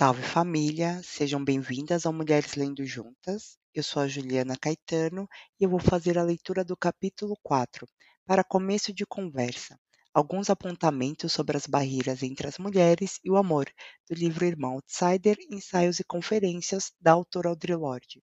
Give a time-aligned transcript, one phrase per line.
[0.00, 3.58] Salve família, sejam bem-vindas ao Mulheres Lendo Juntas.
[3.74, 5.28] Eu sou a Juliana Caetano
[5.60, 7.86] e eu vou fazer a leitura do capítulo 4,
[8.24, 9.78] para começo de conversa.
[10.14, 13.70] Alguns apontamentos sobre as barreiras entre as mulheres e o amor,
[14.08, 18.22] do livro Irmão Outsider, Ensaios e Conferências, da autora Audre Lorde.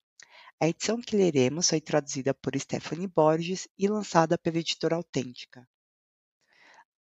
[0.60, 5.70] A edição que leremos foi traduzida por Stephanie Borges e lançada pela editora Autêntica.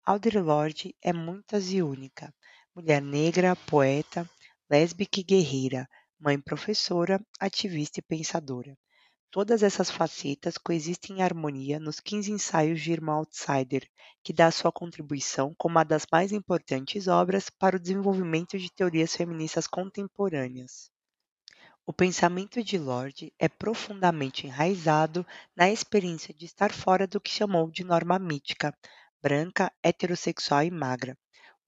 [0.05, 2.35] Audre Lorde é muitas e única
[2.75, 4.29] mulher negra, poeta,
[4.75, 5.89] lésbica e guerreira,
[6.19, 8.77] mãe professora, ativista e pensadora.
[9.31, 13.89] Todas essas facetas coexistem em harmonia nos 15 ensaios de Irmã Outsider,
[14.21, 19.15] que dá sua contribuição como uma das mais importantes obras para o desenvolvimento de teorias
[19.15, 20.91] feministas contemporâneas.
[21.87, 27.71] O pensamento de Lorde é profundamente enraizado na experiência de estar fora do que chamou
[27.71, 28.77] de norma mítica,
[29.23, 31.17] branca, heterossexual e magra,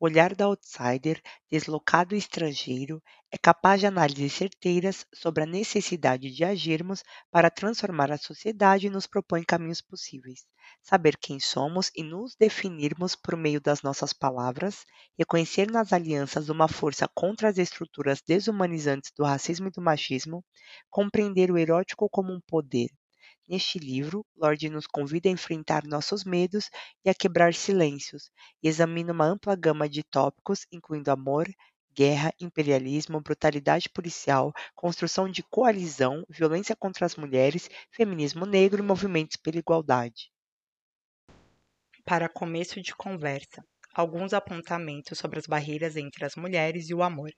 [0.00, 6.30] o olhar da outsider, deslocado e estrangeiro, é capaz de análises certeiras sobre a necessidade
[6.30, 10.47] de agirmos para transformar a sociedade e nos propõe caminhos possíveis.
[10.83, 14.84] Saber quem somos e nos definirmos por meio das nossas palavras,
[15.19, 20.44] reconhecer nas alianças uma força contra as estruturas desumanizantes do racismo e do machismo,
[20.91, 22.88] compreender o erótico como um poder,
[23.48, 26.70] Neste livro, Lorde nos convida a enfrentar nossos medos
[27.05, 28.30] e a quebrar silêncios,
[28.62, 31.48] e examina uma ampla gama de tópicos, incluindo amor,
[31.92, 39.36] guerra, imperialismo, brutalidade policial, construção de coalizão, violência contra as mulheres, feminismo negro e movimentos
[39.36, 40.31] pela igualdade.
[42.05, 47.31] Para começo de conversa, alguns apontamentos sobre as barreiras entre as mulheres e o amor.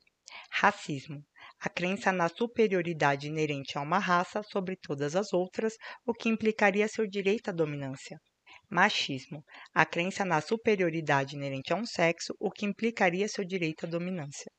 [0.50, 1.24] Racismo
[1.60, 5.74] a crença na superioridade inerente a uma raça sobre todas as outras,
[6.06, 8.16] o que implicaria seu direito à dominância.
[8.70, 13.88] Machismo, a crença na superioridade inerente a um sexo, o que implicaria seu direito à
[13.88, 14.52] dominância.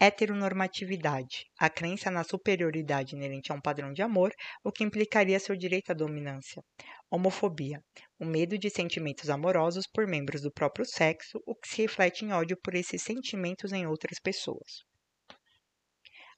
[0.00, 4.32] Heteronormatividade, a crença na superioridade inerente a um padrão de amor,
[4.62, 6.62] o que implicaria seu direito à dominância.
[7.10, 7.82] Homofobia,
[8.16, 12.32] o medo de sentimentos amorosos por membros do próprio sexo, o que se reflete em
[12.32, 14.84] ódio por esses sentimentos em outras pessoas.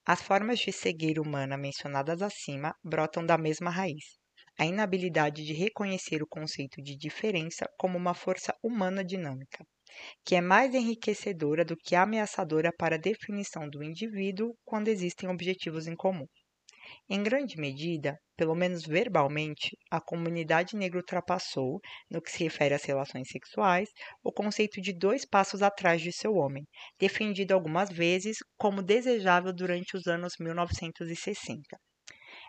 [0.04, 4.18] As formas de cegueira humana mencionadas acima brotam da mesma raiz,
[4.58, 9.64] a inabilidade de reconhecer o conceito de diferença como uma força humana dinâmica,
[10.24, 15.86] que é mais enriquecedora do que ameaçadora para a definição do indivíduo quando existem objetivos
[15.86, 16.26] em comum.
[17.08, 21.80] Em grande medida, pelo menos verbalmente, a comunidade negra ultrapassou,
[22.10, 23.88] no que se refere às relações sexuais,
[24.22, 26.66] o conceito de dois passos atrás de seu homem,
[26.98, 31.78] defendido algumas vezes como desejável durante os anos 1960.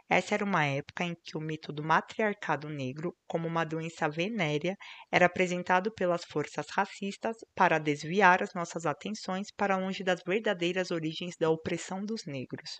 [0.10, 4.76] Essa era uma época em que o mito do matriarcado negro, como uma doença venérea,
[5.12, 11.36] era apresentado pelas forças racistas para desviar as nossas atenções para longe das verdadeiras origens
[11.40, 12.80] da opressão dos negros.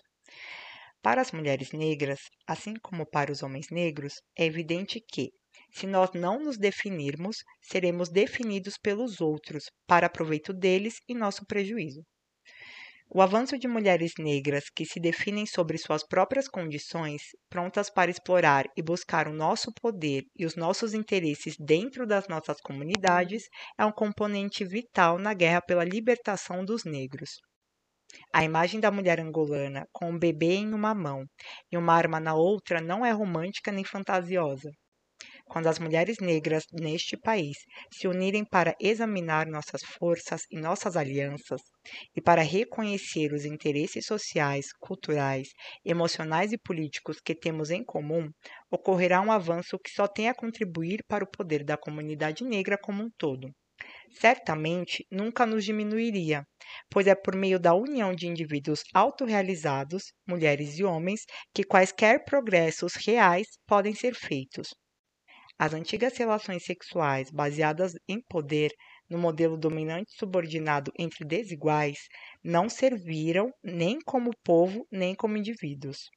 [1.02, 5.32] Para as mulheres negras, assim como para os homens negros, é evidente que,
[5.72, 12.02] se nós não nos definirmos, seremos definidos pelos outros, para proveito deles e nosso prejuízo.
[13.10, 18.64] O avanço de mulheres negras que se definem sobre suas próprias condições, prontas para explorar
[18.76, 23.92] e buscar o nosso poder e os nossos interesses dentro das nossas comunidades, é um
[23.92, 27.32] componente vital na guerra pela libertação dos negros.
[28.32, 31.24] A imagem da mulher angolana com um bebê em uma mão
[31.70, 34.70] e uma arma na outra não é romântica nem fantasiosa.
[35.46, 37.58] Quando as mulheres negras neste país
[37.92, 41.60] se unirem para examinar nossas forças e nossas alianças,
[42.16, 45.48] e para reconhecer os interesses sociais, culturais,
[45.84, 48.28] emocionais e políticos que temos em comum,
[48.70, 53.02] ocorrerá um avanço que só tem a contribuir para o poder da comunidade negra como
[53.04, 53.52] um todo
[54.14, 56.46] certamente nunca nos diminuiria,
[56.90, 61.24] pois é por meio da união de indivíduos autorrealizados, mulheres e homens,
[61.54, 64.74] que quaisquer progressos reais podem ser feitos.
[65.58, 68.72] As antigas relações sexuais baseadas em poder,
[69.08, 71.98] no modelo dominante subordinado entre desiguais,
[72.42, 76.10] não serviram nem como povo nem como indivíduos.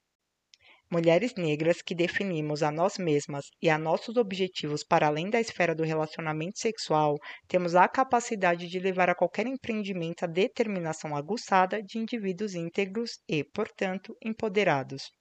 [0.90, 5.76] Mulheres negras que definimos a nós mesmas e a nossos objetivos para além da esfera
[5.76, 7.18] do relacionamento sexual,
[7.48, 13.44] temos a capacidade de levar a qualquer empreendimento a determinação aguçada de indivíduos íntegros e,
[13.44, 15.12] portanto, empoderados.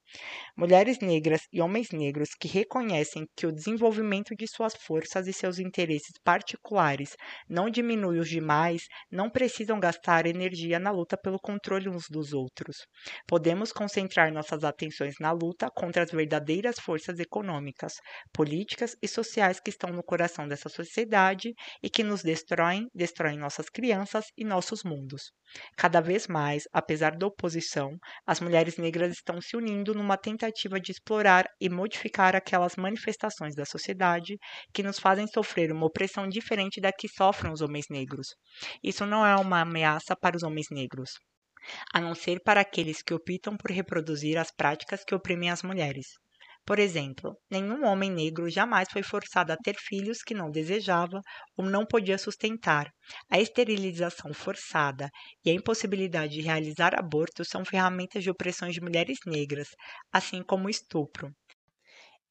[0.55, 5.59] Mulheres negras e homens negros que reconhecem que o desenvolvimento de suas forças e seus
[5.59, 7.15] interesses particulares
[7.49, 12.77] não diminui os demais, não precisam gastar energia na luta pelo controle uns dos outros.
[13.27, 17.93] Podemos concentrar nossas atenções na luta contra as verdadeiras forças econômicas,
[18.31, 23.69] políticas e sociais que estão no coração dessa sociedade e que nos destroem, destroem nossas
[23.69, 25.31] crianças e nossos mundos.
[25.75, 30.91] Cada vez mais, apesar da oposição, as mulheres negras estão se unindo numa tentativa de
[30.91, 34.37] explorar e modificar aquelas manifestações da sociedade
[34.73, 38.35] que nos fazem sofrer uma opressão diferente da que sofrem os homens negros.
[38.83, 41.11] Isso não é uma ameaça para os homens negros,
[41.93, 46.24] a não ser para aqueles que optam por reproduzir as práticas que oprimem as mulheres.
[46.65, 51.21] Por exemplo, nenhum homem negro jamais foi forçado a ter filhos que não desejava
[51.55, 52.91] ou não podia sustentar.
[53.29, 55.09] A esterilização forçada
[55.43, 59.69] e a impossibilidade de realizar aborto são ferramentas de opressão de mulheres negras,
[60.11, 61.31] assim como o estupro.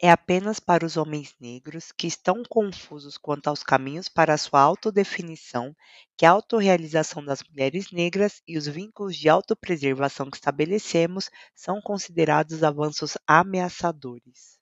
[0.01, 5.75] É apenas para os homens negros que estão confusos quanto aos caminhos para sua autodefinição
[6.17, 12.63] que a autorrealização das mulheres negras e os vínculos de autopreservação que estabelecemos são considerados
[12.63, 14.61] avanços ameaçadores.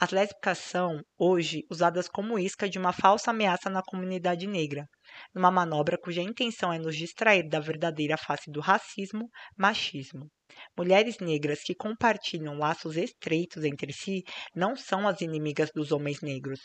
[0.00, 4.88] As lésbicas são, hoje, usadas como isca de uma falsa ameaça na comunidade negra,
[5.34, 10.30] numa manobra cuja intenção é nos distrair da verdadeira face do racismo, machismo.
[10.76, 14.22] Mulheres negras que compartilham laços estreitos entre si
[14.54, 16.60] não são as inimigas dos homens negros.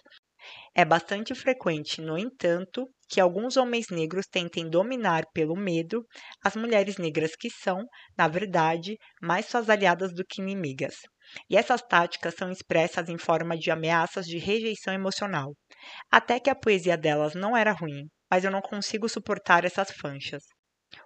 [0.76, 6.06] É bastante frequente, no entanto, que alguns homens negros tentem dominar pelo medo
[6.44, 7.86] as mulheres negras que são,
[8.18, 10.96] na verdade, mais suas aliadas do que inimigas.
[11.50, 15.56] E essas táticas são expressas em forma de ameaças de rejeição emocional.
[16.12, 20.44] Até que a poesia delas não era ruim, mas eu não consigo suportar essas fanchas.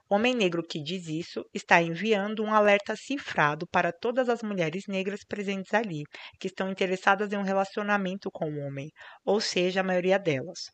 [0.09, 5.21] Homem negro que diz isso está enviando um alerta cifrado para todas as mulheres negras
[5.27, 6.03] presentes ali,
[6.39, 8.89] que estão interessadas em um relacionamento com o homem,
[9.25, 10.71] ou seja, a maioria delas.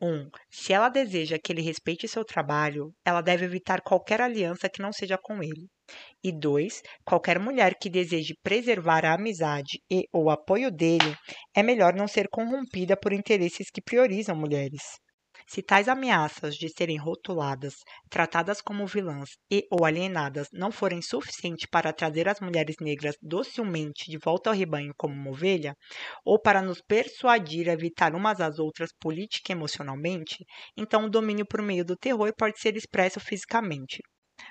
[0.00, 0.06] 1.
[0.08, 4.82] Um, se ela deseja que ele respeite seu trabalho, ela deve evitar qualquer aliança que
[4.82, 5.68] não seja com ele.
[6.22, 6.82] E 2.
[7.04, 11.16] Qualquer mulher que deseje preservar a amizade e ou apoio dele,
[11.54, 14.82] é melhor não ser corrompida por interesses que priorizam mulheres.
[15.48, 17.74] Se tais ameaças de serem rotuladas,
[18.10, 24.10] tratadas como vilãs e ou alienadas não forem suficientes para trazer as mulheres negras docilmente
[24.10, 25.74] de volta ao rebanho como uma ovelha,
[26.24, 30.44] ou para nos persuadir a evitar umas às outras política e emocionalmente,
[30.76, 34.00] então o domínio por meio do terror pode ser expresso fisicamente.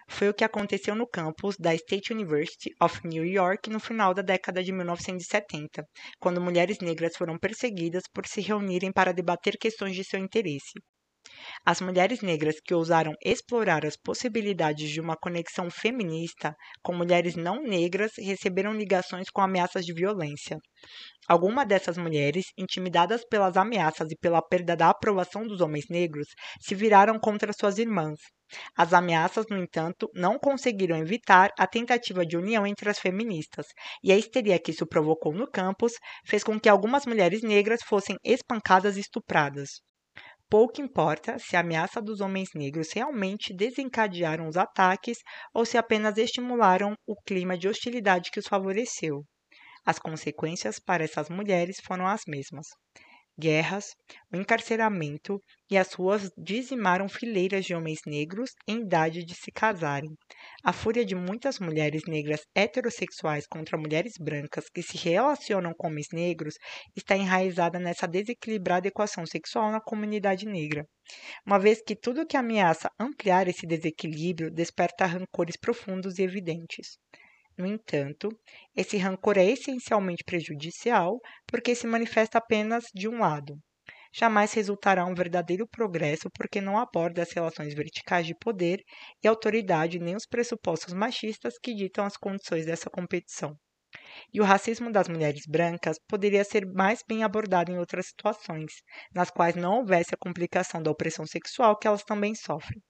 [0.10, 4.24] Foi o que aconteceu no campus da State University of New York no final da
[4.24, 5.86] década de 1970,
[6.20, 10.74] quando mulheres negras foram perseguidas por se reunirem para debater questões de seu interesse.
[11.66, 17.62] As mulheres negras que ousaram explorar as possibilidades de uma conexão feminista com mulheres não
[17.62, 20.58] negras receberam ligações com ameaças de violência.
[21.28, 26.28] Algumas dessas mulheres, intimidadas pelas ameaças e pela perda da aprovação dos homens negros,
[26.62, 28.20] se viraram contra suas irmãs,
[28.78, 33.66] as ameaças, no entanto, não conseguiram evitar a tentativa de união entre as feministas,
[34.04, 35.94] e a histeria que isso provocou no campus
[36.24, 39.82] fez com que algumas mulheres negras fossem espancadas e estupradas.
[40.58, 45.18] Pouco importa se a ameaça dos homens negros realmente desencadearam os ataques
[45.54, 49.26] ou se apenas estimularam o clima de hostilidade que os favoreceu.
[49.86, 52.68] As consequências para essas mulheres foram as mesmas
[53.38, 53.96] guerras,
[54.32, 60.10] o encarceramento e as ruas dizimaram fileiras de homens negros em idade de se casarem.
[60.64, 66.08] A fúria de muitas mulheres negras heterossexuais contra mulheres brancas que se relacionam com homens
[66.14, 66.56] negros
[66.96, 70.88] está enraizada nessa desequilibrada equação sexual na comunidade negra.
[71.46, 76.98] Uma vez que tudo que ameaça ampliar esse desequilíbrio desperta rancores profundos e evidentes.
[77.58, 78.30] No entanto,
[78.76, 83.58] esse rancor é essencialmente prejudicial porque se manifesta apenas de um lado.
[84.14, 88.82] Jamais resultará um verdadeiro progresso porque não aborda as relações verticais de poder
[89.22, 93.58] e autoridade nem os pressupostos machistas que ditam as condições dessa competição.
[94.34, 98.72] E o racismo das mulheres brancas poderia ser mais bem abordado em outras situações,
[99.14, 102.82] nas quais não houvesse a complicação da opressão sexual que elas também sofrem.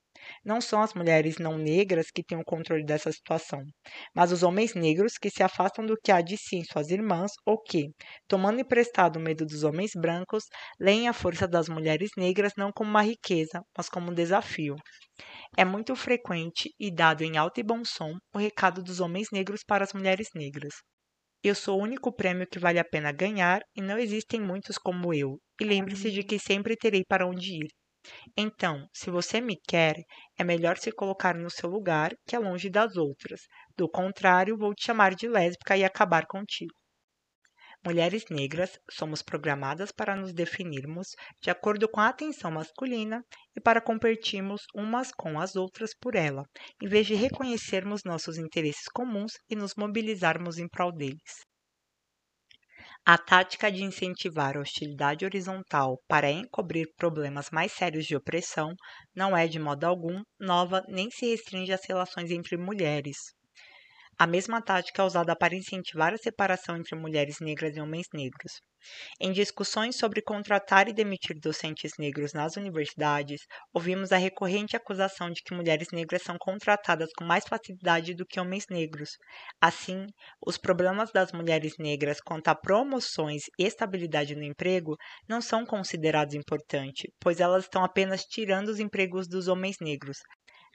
[0.44, 3.64] Não são as mulheres não negras que têm o controle dessa situação,
[4.14, 7.32] mas os homens negros que se afastam do que há de si em suas irmãs
[7.46, 7.90] ou que,
[8.28, 10.46] tomando emprestado o medo dos homens brancos,
[10.80, 14.76] leem a força das mulheres negras não como uma riqueza, mas como um desafio.
[15.58, 19.64] É muito frequente e dado em alto e bom som o recado dos homens negros
[19.64, 20.74] para as mulheres negras.
[21.44, 25.14] Eu sou o único prêmio que vale a pena ganhar e não existem muitos como
[25.14, 25.40] eu.
[25.62, 27.68] E lembre-se de que sempre terei para onde ir.
[28.38, 29.96] Então, se você me quer,
[30.38, 33.42] é melhor se colocar no seu lugar, que é longe das outras,
[33.78, 36.74] Do contrário, vou te chamar de lésbica e acabar contigo.
[37.86, 41.08] Mulheres negras somos programadas para nos definirmos
[41.42, 43.24] de acordo com a atenção masculina
[43.56, 46.44] e para competirmos umas com as outras por ela,
[46.84, 51.46] em vez de reconhecermos nossos interesses comuns e nos mobilizarmos em prol deles.
[53.06, 58.76] A tática de incentivar a hostilidade horizontal para encobrir problemas mais sérios de opressão
[59.16, 63.35] não é, de modo algum, nova nem se restringe às relações entre mulheres.
[64.18, 68.62] A mesma tática é usada para incentivar a separação entre mulheres negras e homens negros.
[69.20, 73.42] Em discussões sobre contratar e demitir docentes negros nas universidades,
[73.74, 78.40] ouvimos a recorrente acusação de que mulheres negras são contratadas com mais facilidade do que
[78.40, 79.10] homens negros.
[79.60, 80.06] Assim,
[80.46, 84.96] os problemas das mulheres negras quanto a promoções e estabilidade no emprego
[85.28, 90.20] não são considerados importantes, pois elas estão apenas tirando os empregos dos homens negros.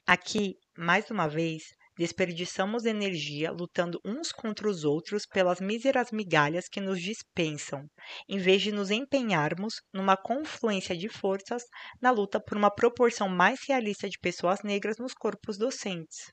[0.06, 1.62] Aqui, mais uma vez,
[2.00, 7.84] Desperdiçamos energia lutando uns contra os outros pelas míseras migalhas que nos dispensam,
[8.26, 11.62] em vez de nos empenharmos numa confluência de forças
[12.00, 16.32] na luta por uma proporção mais realista de pessoas negras nos corpos docentes.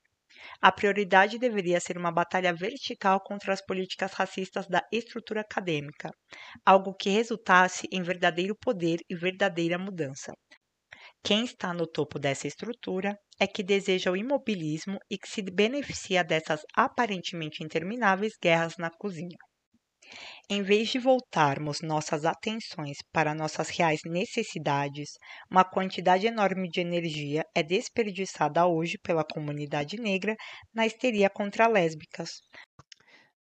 [0.58, 6.10] A prioridade deveria ser uma batalha vertical contra as políticas racistas da estrutura acadêmica,
[6.64, 10.32] algo que resultasse em verdadeiro poder e verdadeira mudança.
[11.22, 16.24] Quem está no topo dessa estrutura é que deseja o imobilismo e que se beneficia
[16.24, 19.38] dessas aparentemente intermináveis guerras na cozinha.
[20.50, 25.10] Em vez de voltarmos nossas atenções para nossas reais necessidades,
[25.50, 30.34] uma quantidade enorme de energia é desperdiçada hoje pela comunidade negra
[30.72, 32.40] na histeria contra lésbicas.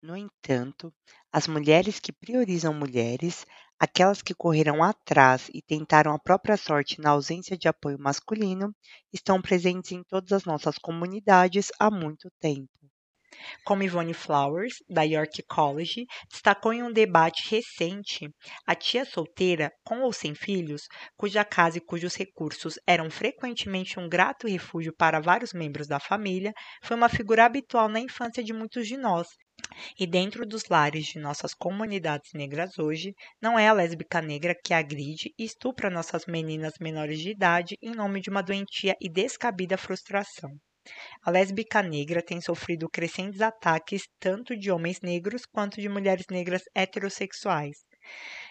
[0.02, 0.92] No entanto,
[1.32, 3.44] as mulheres que priorizam mulheres
[3.78, 8.74] Aquelas que correram atrás e tentaram a própria sorte na ausência de apoio masculino
[9.12, 12.70] estão presentes em todas as nossas comunidades há muito tempo.
[13.64, 18.30] Como Yvonne Flowers, da York College, destacou em um debate recente,
[18.64, 24.08] a tia solteira, com ou sem filhos, cuja casa e cujos recursos eram frequentemente um
[24.08, 26.52] grato refúgio para vários membros da família,
[26.82, 29.26] foi uma figura habitual na infância de muitos de nós,
[29.98, 34.74] e dentro dos lares de nossas comunidades negras hoje, não é a lésbica negra que
[34.74, 39.76] agride e estupra nossas meninas menores de idade em nome de uma doentia e descabida
[39.76, 40.50] frustração.
[41.22, 46.62] A lésbica negra tem sofrido crescentes ataques tanto de homens negros quanto de mulheres negras
[46.74, 47.78] heterossexuais.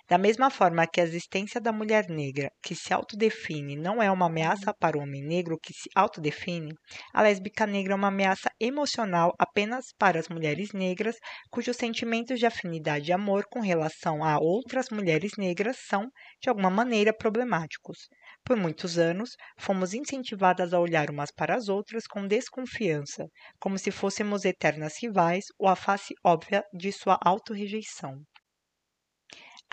[0.07, 4.27] Da mesma forma que a existência da mulher negra, que se autodefine, não é uma
[4.27, 6.73] ameaça para o homem negro que se autodefine,
[7.13, 11.17] a lésbica negra é uma ameaça emocional apenas para as mulheres negras
[11.49, 16.09] cujos sentimentos de afinidade e amor com relação a outras mulheres negras são,
[16.41, 18.07] de alguma maneira, problemáticos.
[18.45, 23.27] Por muitos anos, fomos incentivadas a olhar umas para as outras com desconfiança,
[23.59, 28.21] como se fôssemos eternas rivais ou a face óbvia de sua autorrejeição.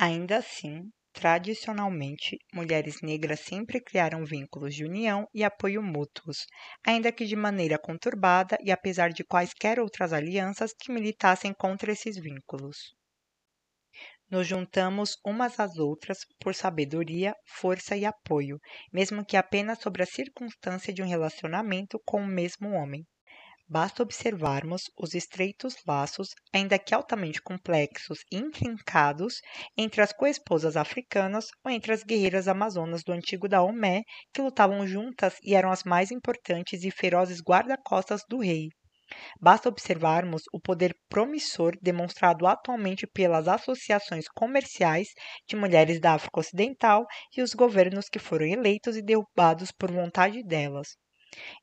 [0.02, 6.47] Ainda assim, tradicionalmente, mulheres negras sempre criaram vínculos de união e apoio mútuos,
[6.83, 12.16] ainda que de maneira conturbada e apesar de quaisquer outras alianças que militassem contra esses
[12.16, 12.95] vínculos.
[14.30, 18.59] Nos juntamos umas às outras por sabedoria, força e apoio,
[18.90, 23.04] mesmo que apenas sobre a circunstância de um relacionamento com o mesmo homem.
[23.70, 29.40] Basta observarmos os estreitos laços, ainda que altamente complexos e intrincados,
[29.78, 34.02] entre as coesposas africanas ou entre as guerreiras amazonas do antigo Daomé,
[34.34, 38.68] que lutavam juntas e eram as mais importantes e ferozes guarda-costas do rei.
[39.40, 45.08] Basta observarmos o poder promissor demonstrado atualmente pelas associações comerciais
[45.48, 50.42] de mulheres da África Ocidental e os governos que foram eleitos e derrubados por vontade
[50.42, 50.96] delas.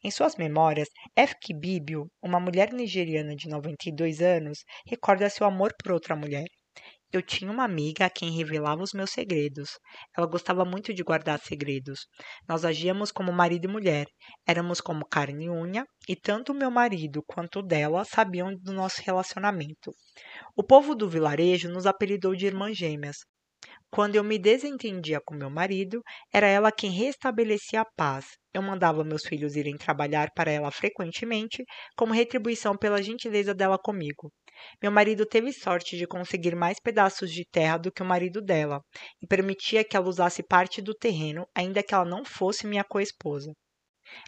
[0.04, 1.54] Em suas memórias, F.
[1.54, 6.48] Bibio, uma mulher nigeriana de 92 anos, recorda seu amor por outra mulher.
[7.12, 9.80] Eu tinha uma amiga a quem revelava os meus segredos.
[10.18, 12.06] Ela gostava muito de guardar segredos.
[12.48, 14.08] Nós agíamos como marido e mulher.
[14.46, 19.02] Éramos como carne e unha, e tanto meu marido quanto o dela sabiam do nosso
[19.02, 19.94] relacionamento.
[20.56, 23.18] O povo do vilarejo nos apelidou de irmãs gêmeas.
[23.92, 26.02] Quando eu me desentendia com meu marido,
[26.34, 28.38] era ela quem restabelecia a paz.
[28.54, 31.66] Eu mandava meus filhos irem trabalhar para ela frequentemente,
[31.98, 34.32] como retribuição pela gentileza dela comigo.
[34.82, 38.82] Meu marido teve sorte de conseguir mais pedaços de terra do que o marido dela,
[39.22, 43.52] e permitia que ela usasse parte do terreno, ainda que ela não fosse minha co-esposa.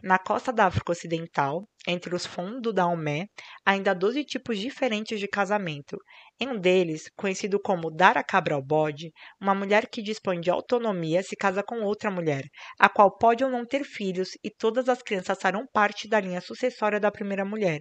[0.04, 3.28] Na costa da África Ocidental, entre os fundos do Daomé,
[3.66, 5.98] há ainda 12 tipos diferentes de casamento.
[6.40, 10.50] Em um deles, conhecido como dar a cabra ao bode, uma mulher que dispõe de
[10.50, 12.44] autonomia se casa com outra mulher,
[12.78, 16.42] a qual pode ou não ter filhos, e todas as crianças farão parte da linha
[16.42, 17.80] sucessória da primeira mulher.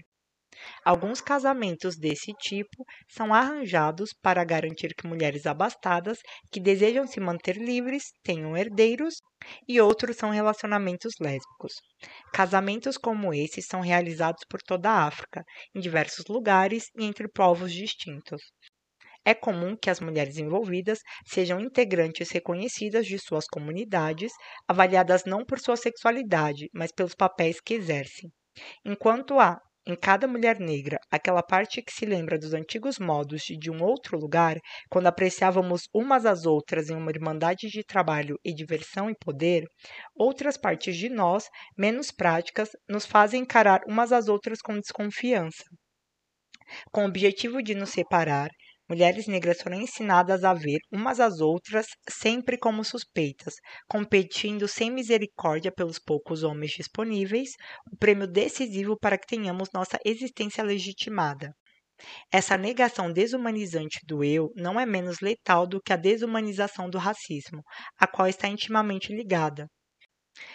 [0.84, 6.18] Alguns casamentos desse tipo são arranjados para garantir que mulheres abastadas
[6.50, 9.16] que desejam se manter livres tenham herdeiros,
[9.68, 11.74] e outros são relacionamentos lésbicos.
[12.32, 17.72] Casamentos como esses são realizados por toda a África, em diversos lugares e entre povos
[17.72, 18.42] distintos.
[19.24, 24.32] É comum que as mulheres envolvidas sejam integrantes reconhecidas de suas comunidades,
[24.66, 28.32] avaliadas não por sua sexualidade, mas pelos papéis que exercem.
[28.84, 33.70] Enquanto há em cada mulher negra aquela parte que se lembra dos antigos modos de,
[33.70, 34.58] um outro lugar,
[34.90, 39.64] quando apreciávamos umas às outras em uma irmandade de trabalho e diversão e poder,
[40.14, 45.64] outras partes de nós, menos práticas, nos fazem encarar umas às outras com desconfiança.
[46.92, 48.50] Com o objetivo de nos separar,
[48.88, 53.54] Mulheres negras foram ensinadas a ver umas às outras sempre como suspeitas,
[53.88, 57.50] competindo sem misericórdia pelos poucos homens disponíveis,
[57.92, 61.54] o prêmio decisivo para que tenhamos nossa existência legitimada.
[62.32, 67.62] Essa negação desumanizante do eu não é menos letal do que a desumanização do racismo,
[67.98, 69.68] a qual está intimamente ligada.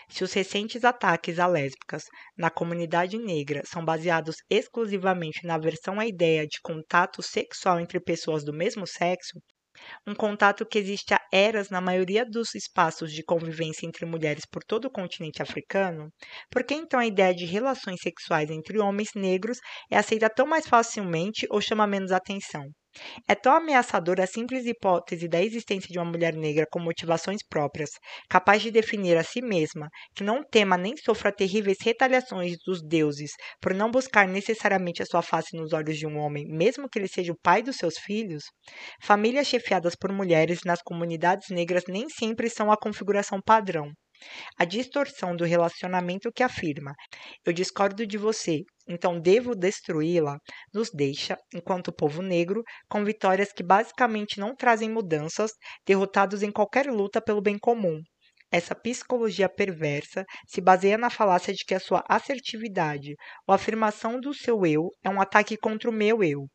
[0.10, 2.04] Se os recentes ataques a lésbicas
[2.38, 8.44] na comunidade negra são baseados exclusivamente na aversão à ideia de contato sexual entre pessoas
[8.44, 9.40] do mesmo sexo,
[10.08, 14.64] um contato que existe há eras na maioria dos espaços de convivência entre mulheres por
[14.64, 16.10] todo o continente africano,
[16.50, 19.60] por que então a ideia de relações sexuais entre homens negros
[19.92, 22.64] é aceita tão mais facilmente ou chama menos atenção?
[23.28, 27.90] É tão ameaçadora a simples hipótese da existência de uma mulher negra com motivações próprias,
[28.30, 33.32] capaz de definir a si mesma, que não tema nem sofra terríveis retaliações dos deuses
[33.62, 37.08] por não buscar necessariamente a sua face nos olhos de um homem, mesmo que ele
[37.08, 38.44] seja o pai dos seus filhos?
[39.02, 43.92] Famílias chefiadas por mulheres nas comunidades negras nem sempre são a configuração padrão.
[44.58, 46.94] A distorção do relacionamento que afirma:
[47.46, 50.38] eu discordo de você, então devo destruí-la,
[50.74, 55.52] nos deixa, enquanto povo negro, com vitórias que basicamente não trazem mudanças,
[55.86, 58.02] derrotados em qualquer luta pelo bem comum.
[58.52, 63.16] Essa psicologia perversa se baseia na falácia de que a sua assertividade
[63.48, 66.48] ou afirmação do seu eu é um ataque contra o meu eu,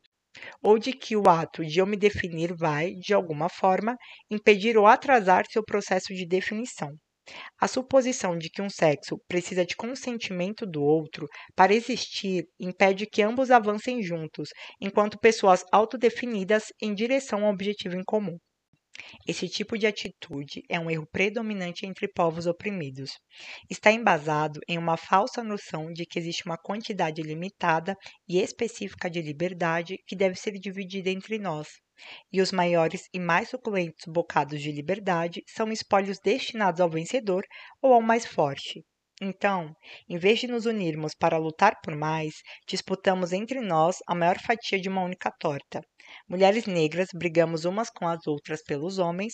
[0.63, 3.95] ou de que o ato de eu me definir vai, de alguma forma,
[4.29, 6.91] impedir ou atrasar seu processo de definição.
[7.59, 13.21] A suposição de que um sexo precisa de consentimento do outro para existir impede que
[13.21, 18.37] ambos avancem juntos, enquanto pessoas autodefinidas em direção a um objetivo em comum.
[19.27, 23.11] Esse tipo de atitude é um erro predominante entre povos oprimidos.
[23.69, 27.95] Está embasado em uma falsa noção de que existe uma quantidade limitada
[28.27, 31.69] e específica de liberdade que deve ser dividida entre nós,
[32.31, 37.43] e os maiores e mais suculentos bocados de liberdade são espólios destinados ao vencedor
[37.81, 38.83] ou ao mais forte.
[39.21, 39.75] Então,
[40.07, 42.35] em vez de nos unirmos para lutar por mais,
[42.65, 45.81] disputamos entre nós a maior fatia de uma única torta.
[46.27, 49.33] Mulheres negras brigamos umas com as outras pelos homens,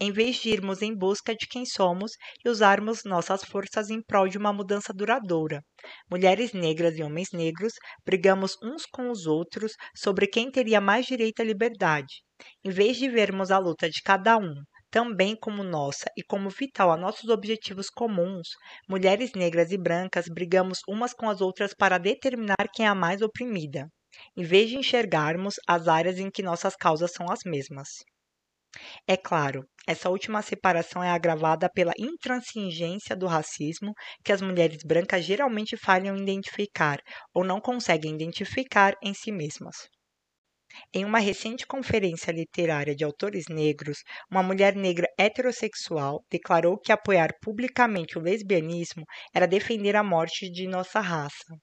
[0.00, 2.12] em vez de irmos em busca de quem somos
[2.44, 5.62] e usarmos nossas forças em prol de uma mudança duradoura.
[6.10, 11.40] Mulheres negras e homens negros brigamos uns com os outros sobre quem teria mais direito
[11.40, 12.22] à liberdade.
[12.64, 14.54] Em vez de vermos a luta de cada um
[14.90, 18.50] também como nossa e como vital a nossos objetivos comuns,
[18.88, 23.20] mulheres negras e brancas brigamos umas com as outras para determinar quem é a mais
[23.20, 23.88] oprimida,
[24.36, 27.88] em vez de enxergarmos as áreas em que nossas causas são as mesmas.
[29.06, 33.92] É claro, essa última separação é agravada pela intransigência do racismo
[34.24, 37.00] que as mulheres brancas geralmente falham em identificar
[37.32, 39.76] ou não conseguem identificar em si mesmas.
[40.92, 43.98] Em uma recente conferência literária de autores negros,
[44.30, 50.66] uma mulher negra heterossexual declarou que apoiar publicamente o lesbianismo era defender a morte de
[50.66, 51.54] nossa raça.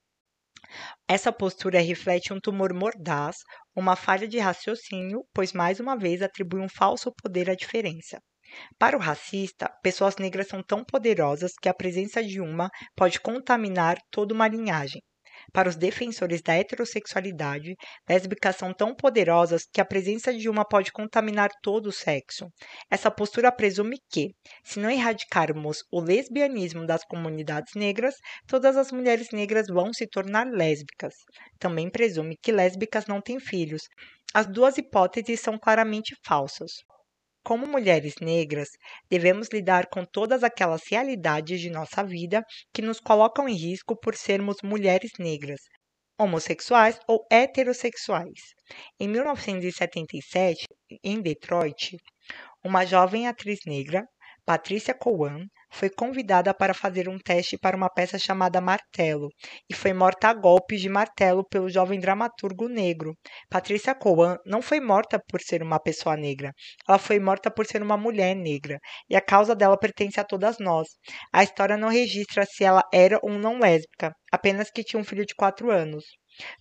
[1.07, 3.37] Essa postura reflete um tumor mordaz,
[3.75, 8.21] uma falha de raciocínio, pois mais uma vez atribui um falso poder à diferença.
[8.77, 13.97] Para o racista, pessoas negras são tão poderosas que a presença de uma pode contaminar
[14.11, 15.01] toda uma linhagem.
[15.53, 17.75] Para os defensores da heterossexualidade,
[18.07, 22.47] lésbicas são tão poderosas que a presença de uma pode contaminar todo o sexo.
[22.89, 24.33] Essa postura presume que,
[24.63, 28.15] se não erradicarmos o lesbianismo das comunidades negras,
[28.47, 31.15] todas as mulheres negras vão se tornar lésbicas.
[31.59, 33.83] Também presume que lésbicas não têm filhos.
[34.33, 36.71] As duas hipóteses são claramente falsas.
[37.43, 38.69] Como mulheres negras,
[39.09, 44.15] devemos lidar com todas aquelas realidades de nossa vida que nos colocam em risco por
[44.15, 45.59] sermos mulheres negras,
[46.19, 48.53] homossexuais ou heterossexuais.
[48.99, 50.67] Em 1977,
[51.03, 51.97] em Detroit,
[52.63, 54.05] uma jovem atriz negra,
[54.45, 59.29] Patricia Cowan, foi convidada para fazer um teste para uma peça chamada Martelo
[59.69, 63.15] e foi morta a golpes de martelo pelo jovem dramaturgo negro.
[63.49, 66.51] Patrícia Coan não foi morta por ser uma pessoa negra,
[66.87, 68.79] ela foi morta por ser uma mulher negra
[69.09, 70.87] e a causa dela pertence a todas nós.
[71.33, 75.25] A história não registra se ela era ou não lésbica, apenas que tinha um filho
[75.25, 76.03] de quatro anos.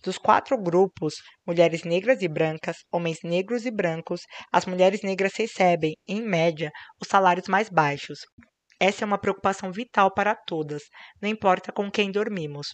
[0.03, 1.15] Dos quatro grupos,
[1.47, 4.21] mulheres negras e brancas, homens negros e brancos,
[4.51, 6.71] as mulheres negras recebem, em média,
[7.01, 8.19] os salários mais baixos.
[8.81, 10.83] Essa é uma preocupação vital para todas,
[11.21, 12.67] não importa com quem dormimos.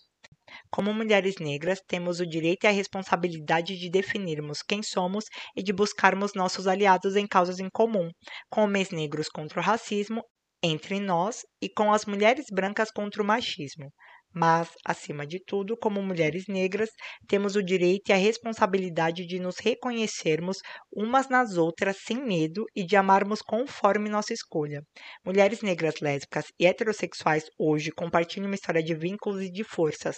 [0.72, 5.74] Como mulheres negras, temos o direito e a responsabilidade de definirmos quem somos e de
[5.74, 8.10] buscarmos nossos aliados em causas em comum,
[8.50, 10.24] com homens negros contra o racismo
[10.64, 13.92] entre nós e com as mulheres brancas contra o machismo.
[14.34, 16.90] Mas, acima de tudo, como mulheres negras,
[17.28, 20.58] temos o direito e a responsabilidade de nos reconhecermos
[20.92, 24.82] umas nas outras sem medo e de amarmos conforme nossa escolha.
[25.26, 30.18] Mulheres negras lésbicas e heterossexuais hoje compartilham uma história de vínculos e de forças.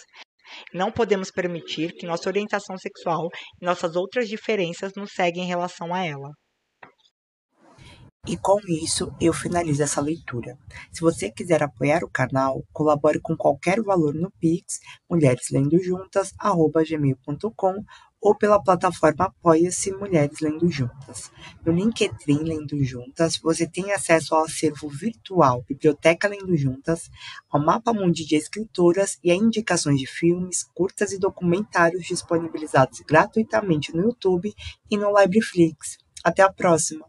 [0.74, 3.28] Não podemos permitir que nossa orientação sexual
[3.60, 6.30] e nossas outras diferenças nos seguem em relação a ela.
[8.26, 10.58] E com isso eu finalizo essa leitura.
[10.92, 14.78] Se você quiser apoiar o canal, colabore com qualquer valor no Pix,
[15.08, 17.82] mulhereslendojuntas@gmail.com
[18.20, 21.32] ou pela plataforma Apoia-se Mulheres Lendo Juntas.
[21.64, 27.10] No LinkedIn Lendo Juntas, você tem acesso ao acervo virtual Biblioteca Lendo Juntas,
[27.50, 33.96] ao mapa mundi de escritoras e a indicações de filmes, curtas e documentários disponibilizados gratuitamente
[33.96, 34.54] no YouTube
[34.90, 35.96] e no Libreflix.
[36.22, 37.08] Até a próxima!